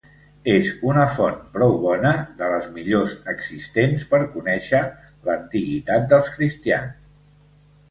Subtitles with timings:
[0.51, 4.81] És una font prou bona, de les millors existents, per conèixer
[5.31, 7.49] l'antiguitat dels cristians.